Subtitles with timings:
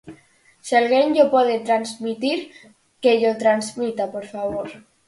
[0.65, 2.39] Se alguén llo pode transmitir,
[3.01, 4.67] que llo transmita, por favor.